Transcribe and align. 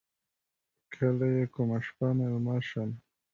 کله 0.93 1.25
یې 1.35 1.45
کومه 1.53 1.77
شپه 1.85 2.07
میلمه 2.17 2.55
شم. 2.69 2.89